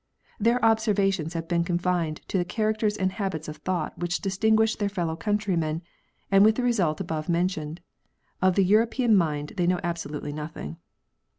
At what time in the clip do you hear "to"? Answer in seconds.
2.29-2.39